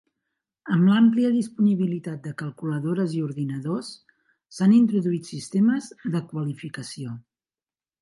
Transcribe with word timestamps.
Amb 0.75 0.87
l'àmplia 0.91 1.29
disponibilitat 1.35 2.23
de 2.29 2.33
calculadores 2.43 3.13
i 3.19 3.23
ordinadors, 3.27 3.93
s'han 4.59 4.77
introduït 4.81 5.33
sistemes 5.37 5.95
de 6.17 6.27
"qualificació". 6.35 7.19